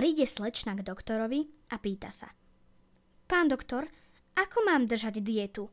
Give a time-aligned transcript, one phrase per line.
[0.00, 2.32] Príde slečna k doktorovi a pýta sa.
[3.28, 3.84] Pán doktor,
[4.32, 5.68] ako mám držať dietu?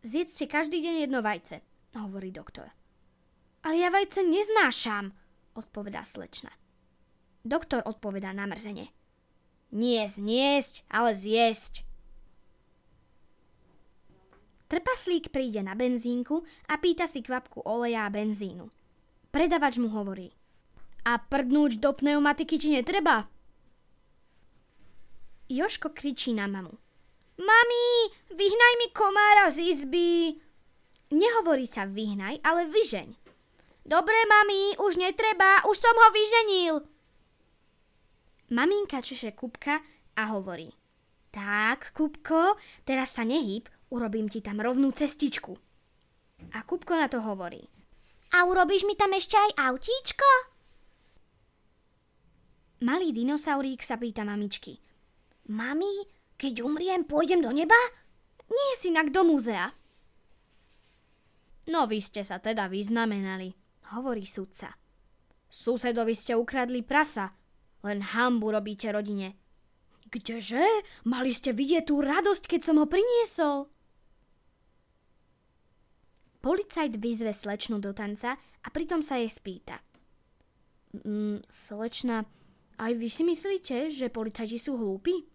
[0.00, 1.60] Zjedzte každý deň jedno vajce,
[1.92, 2.72] hovorí doktor.
[3.68, 5.12] Ale ja vajce neznášam,
[5.60, 6.48] odpovedá slečna.
[7.44, 8.96] Doktor odpovedá namrzene.
[9.76, 11.84] Nie zniesť, ale zjesť.
[14.72, 18.72] Trpaslík príde na benzínku a pýta si kvapku oleja a benzínu.
[19.28, 20.37] Predavač mu hovorí.
[21.08, 23.24] A prdnúť do pneumatiky ti netreba?
[25.48, 26.76] Joško kričí na mamu.
[27.40, 27.86] Mami,
[28.28, 30.36] vyhnaj mi komára z izby.
[31.08, 33.08] Nehovorí sa vyhnaj, ale vyžeň.
[33.88, 36.74] Dobre, mami, už netreba, už som ho vyženil.
[38.52, 39.80] Maminka češe Kupka
[40.12, 40.68] a hovorí.
[41.32, 45.56] Tak, Kupko, teraz sa nehýb, urobím ti tam rovnú cestičku.
[46.52, 47.64] A Kupko na to hovorí.
[48.36, 50.57] A urobíš mi tam ešte aj autíčko?
[52.78, 54.78] Malý dinosaurík sa pýta mamičky.
[55.50, 56.06] Mami,
[56.38, 57.78] keď umriem, pôjdem do neba?
[58.46, 59.74] Nie si inak do múzea.
[61.68, 63.52] No vy ste sa teda vyznamenali,
[63.92, 64.72] hovorí sudca.
[65.48, 67.34] Susedovi ste ukradli prasa,
[67.84, 69.36] len hambu robíte rodine.
[70.08, 70.64] Kdeže?
[71.04, 73.68] Mali ste vidieť tú radosť, keď som ho priniesol.
[76.40, 79.82] Policajt vyzve slečnu do tanca a pritom sa jej spýta.
[81.04, 82.24] Mm, slečna,
[82.78, 85.26] aj vy si myslíte, že policajti sú hlúpi?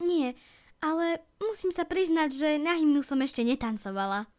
[0.00, 0.32] Nie,
[0.80, 4.30] ale musím sa priznať, že na hymnu som ešte netancovala.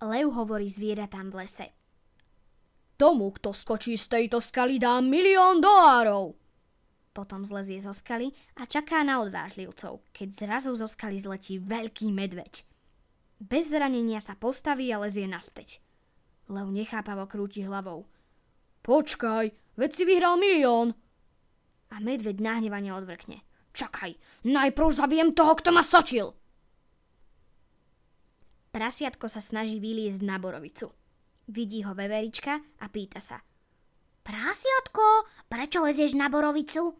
[0.00, 1.66] Lev hovorí zvieratám v lese.
[2.96, 6.36] Tomu, kto skočí z tejto skaly, dám milión dolárov.
[7.10, 8.30] Potom zlezie zo skaly
[8.60, 12.64] a čaká na odvážlivcov, keď zrazu zo skaly zletí veľký medveď.
[13.40, 15.80] Bez zranenia sa postaví a lezie naspäť.
[16.52, 18.04] Lev nechápavo krúti hlavou.
[18.84, 20.94] Počkaj, veď si vyhral milión.
[21.90, 23.42] A medveď nahnevane odvrkne.
[23.70, 24.14] Čakaj,
[24.46, 26.34] najprv zabijem toho, kto ma sočil.
[28.70, 30.94] Prasiatko sa snaží vyliezť na borovicu.
[31.50, 33.42] Vidí ho veverička a pýta sa.
[34.22, 36.94] Prasiatko, prečo lezieš na borovicu?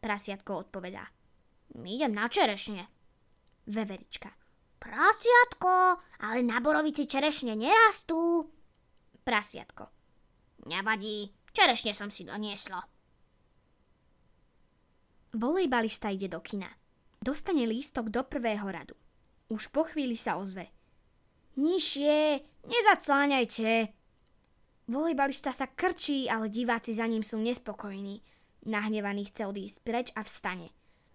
[0.00, 1.04] Prasiatko odpovedá.
[1.76, 2.88] Idem na čerešne.
[3.68, 4.32] Veverička.
[4.80, 8.48] Prasiatko, ale na borovici čerešne nerastú.
[9.20, 9.86] Prasiatko.
[10.66, 12.80] Nevadí, čerešne som si doniesla.
[15.32, 16.68] Volejbalista ide do kina.
[17.22, 18.96] Dostane lístok do prvého radu.
[19.48, 20.68] Už po chvíli sa ozve.
[21.56, 23.92] Nižšie, nezacláňajte.
[24.88, 28.20] Volejbalista sa krčí, ale diváci za ním sú nespokojní.
[28.68, 30.72] Nahnevaný chce odísť preč a vstane.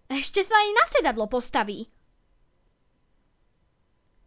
[0.08, 1.92] Ešte sa aj na sedadlo postaví.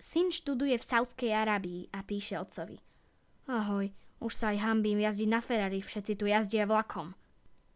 [0.00, 2.80] Syn študuje v Saudskej Arábii a píše otcovi.
[3.48, 7.16] Ahoj, už sa aj hambím jazdiť na Ferrari, všetci tu jazdia vlakom.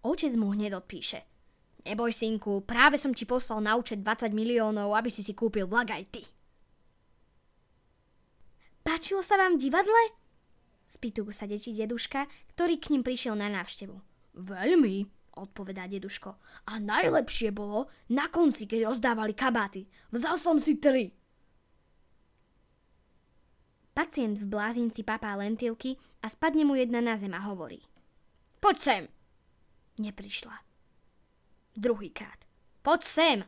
[0.05, 1.25] Otec mu hneď odpíše.
[1.84, 5.93] Neboj, synku, práve som ti poslal na účet 20 miliónov, aby si si kúpil vlak
[5.93, 6.22] aj ty.
[8.84, 10.12] Páčilo sa vám divadle?
[10.84, 13.97] Spýtujú sa deti deduška, ktorý k ním prišiel na návštevu.
[14.37, 15.09] Veľmi,
[15.41, 16.37] odpovedá deduško.
[16.69, 19.88] A najlepšie bolo na konci, keď rozdávali kabáty.
[20.12, 21.16] Vzal som si tri.
[23.94, 27.78] Pacient v blázinci papá lentilky a spadne mu jedna na zem a hovorí.
[28.59, 29.03] Poď sem.
[30.03, 30.59] Neprišla.
[31.78, 32.43] Druhýkrát.
[32.82, 33.38] Poď sem.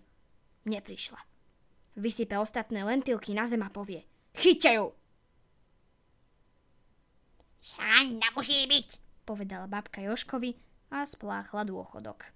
[0.64, 1.18] Neprišla.
[1.98, 4.06] Vysype ostatné lentilky na zem a povie.
[4.38, 4.94] Chyťte ju.
[7.58, 8.88] Sranda musí byť,
[9.26, 10.54] povedala babka Joškovi
[10.94, 12.30] a spláchla dôchodok.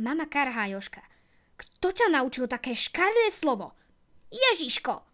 [0.00, 1.04] Mama karhá Joška.
[1.60, 3.76] Kto ťa naučil také škaredé slovo?
[4.32, 5.11] Ježiško,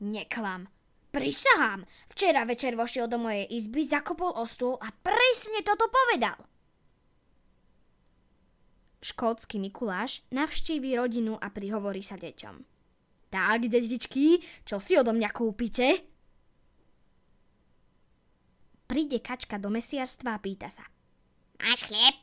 [0.00, 0.68] Neklam.
[1.10, 6.38] Prisahám, včera večer vošiel do mojej izby, zakopol o stôl a presne toto povedal.
[9.02, 12.56] Škótsky Mikuláš navštíví rodinu a prihovorí sa deťom.
[13.30, 16.04] Tak, detičky, čo si odo mňa kúpite?
[18.86, 20.86] Príde kačka do mesiarstva a pýta sa.
[21.62, 22.14] Máš chlieb?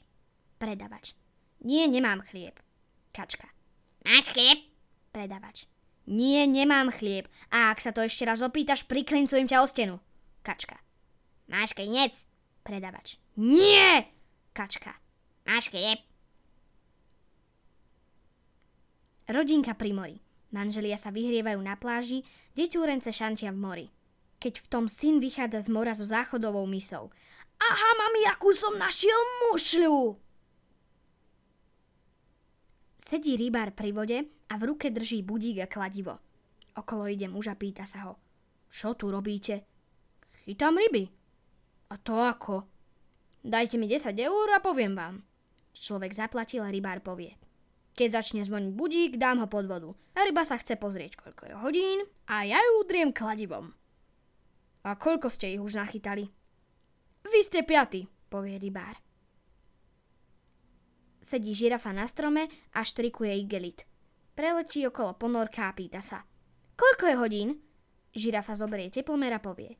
[0.59, 1.15] Predavač.
[1.63, 2.59] Nie, nemám chlieb.
[3.11, 3.47] Kačka.
[4.03, 4.63] Máš chlieb?
[5.11, 5.76] Predavač.
[6.07, 7.27] Nie, nemám chlieb.
[7.51, 9.95] A ak sa to ešte raz opýtaš, priklincujem ťa o stenu.
[10.39, 10.79] Kačka.
[11.51, 12.15] Máš klinec?
[12.63, 13.19] Predavač.
[13.35, 14.07] Nie!
[14.55, 14.95] Kačka.
[15.43, 15.99] Máš chlieb?
[19.27, 20.17] Rodinka pri mori.
[20.55, 22.23] Manželia sa vyhrievajú na pláži,
[22.55, 23.87] deťúrence šantia v mori.
[24.39, 27.11] Keď v tom syn vychádza z mora so záchodovou misou.
[27.59, 29.17] Aha, mami, akú som našiel
[29.51, 30.26] mušľu!
[33.07, 34.19] Sedí rybár pri vode
[34.51, 36.19] a v ruke drží budík a kladivo.
[36.75, 38.19] Okolo ide muž a pýta sa ho.
[38.67, 39.63] Čo tu robíte?
[40.43, 41.07] Chytám ryby.
[41.87, 42.67] A to ako?
[43.47, 45.23] Dajte mi 10 eur a poviem vám.
[45.71, 47.39] Človek zaplatil a rybár povie.
[47.95, 49.95] Keď začne zvoniť budík, dám ho pod vodu.
[50.11, 53.71] A ryba sa chce pozrieť, koľko je hodín a ja ju udriem kladivom.
[54.83, 56.27] A koľko ste ich už nachytali?
[57.23, 59.06] Vy ste piaty, povie rybár.
[61.27, 63.83] Sedí žirafa na strome a štrikuje igelit.
[64.31, 66.23] Preletí okolo ponorka a pýta sa.
[66.79, 67.49] Koľko je hodín?
[68.15, 69.75] Žirafa zoberie teplomer a povie.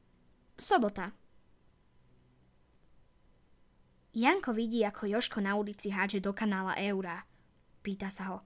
[0.59, 1.15] Sobota.
[4.11, 7.23] Janko vidí, ako Joško na ulici hádže do kanála Eura.
[7.79, 8.38] Pýta sa ho.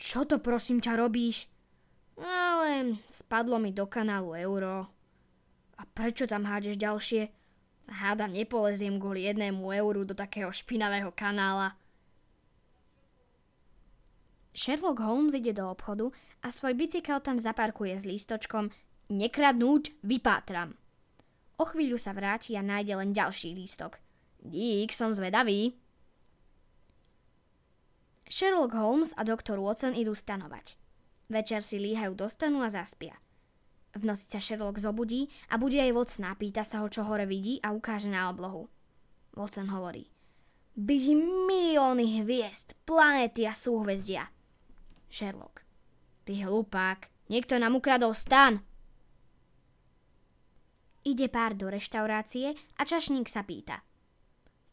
[0.00, 1.52] Čo to prosím ťa robíš?
[2.16, 4.88] Ale spadlo mi do kanálu euro.
[5.76, 7.28] A prečo tam hádeš ďalšie?
[7.90, 11.76] Hádam, nepoleziem kvôli jednému euru do takého špinavého kanála.
[14.54, 16.14] Sherlock Holmes ide do obchodu
[16.46, 18.70] a svoj bicykel tam zaparkuje s lístočkom
[19.10, 20.78] Nekradnúť, vypátram.
[21.60, 24.00] O chvíľu sa vráti a nájde len ďalší lístok.
[24.40, 25.76] Dík, som zvedavý.
[28.30, 30.80] Sherlock Holmes a doktor Watson idú stanovať.
[31.28, 33.18] Večer si líhajú do stanu a zaspia.
[33.94, 37.62] V noci sa Sherlock zobudí a bude aj Watson pýta sa ho, čo hore vidí
[37.62, 38.66] a ukáže na oblohu.
[39.38, 40.10] Watson hovorí.
[40.74, 44.33] Vidím milióny hviezd, planéty a súhvezdia.
[45.14, 45.62] Sherlock.
[46.26, 48.58] Ty hlupák, niekto nám ukradol stan.
[51.06, 53.86] Ide pár do reštaurácie a čašník sa pýta.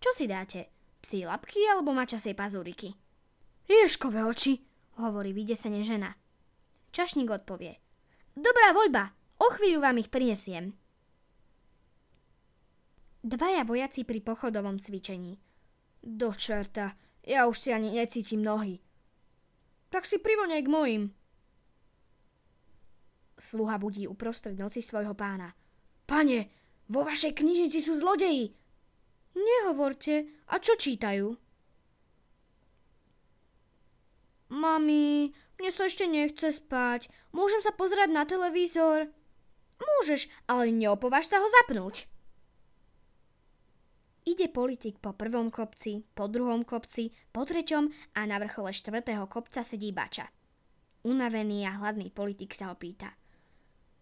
[0.01, 0.73] Čo si dáte?
[0.97, 2.97] Psí labky alebo mačasej pazúriky?
[3.69, 4.57] Ješkové oči,
[4.97, 6.17] hovorí vydesene žena.
[6.89, 7.77] Čašník odpovie.
[8.33, 10.73] Dobrá voľba, o chvíľu vám ich prinesiem.
[13.21, 15.37] Dvaja vojaci pri pochodovom cvičení.
[16.01, 18.81] Do čerta, ja už si ani necítim nohy.
[19.91, 21.03] Tak si privoňaj k mojim.
[23.35, 25.51] Sluha budí uprostred noci svojho pána.
[26.07, 26.47] Pane,
[26.87, 28.55] vo vašej knižnici sú zlodeji.
[29.35, 31.35] Nehovorte, a čo čítajú?
[34.51, 37.07] Mami, mne sa ešte nechce spať.
[37.31, 39.07] Môžem sa pozerať na televízor?
[39.79, 42.11] Môžeš, ale neopováž sa ho zapnúť.
[44.31, 49.59] Ide politik po prvom kopci, po druhom kopci, po treťom a na vrchole štvrtého kopca
[49.59, 50.23] sedí Bača.
[51.03, 53.11] Unavený a hladný politik sa opýta.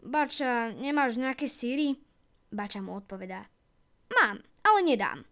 [0.05, 1.97] Bača, nemáš nejaké síry?
[2.53, 3.49] Bača mu odpovedá.
[4.13, 4.37] Mám,
[4.69, 5.25] ale nedám.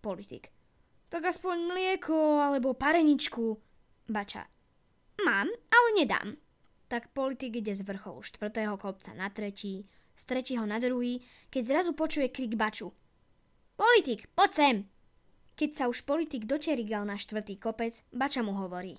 [0.00, 0.48] Politik.
[1.12, 3.60] Tak aspoň mlieko alebo pareničku.
[4.08, 4.48] Bača.
[5.20, 6.40] Mám, ale nedám.
[6.88, 9.84] Tak politik ide z vrcholu štvrtého kopca na tretí,
[10.16, 11.20] z tretieho na druhý,
[11.52, 12.88] keď zrazu počuje krik Baču.
[13.80, 14.76] Politik, poď sem!
[15.56, 18.92] Keď sa už politik dočerigal na štvrtý kopec, Bača mu hovorí.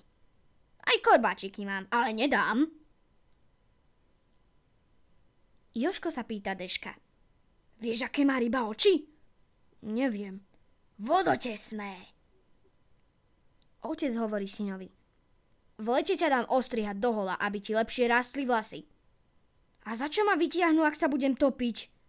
[0.82, 2.66] Aj korbáčiky mám, ale nedám.
[5.78, 6.98] Joško sa pýta Deška.
[7.78, 9.06] Vieš, aké má ryba oči?
[9.86, 10.42] Neviem.
[10.98, 12.02] Vodotesné.
[13.86, 14.90] Otec hovorí synovi.
[15.78, 18.82] V lete ťa dám ostrihať do aby ti lepšie rástli vlasy.
[19.86, 22.01] A za čo ma vytiahnu, ak sa budem topiť?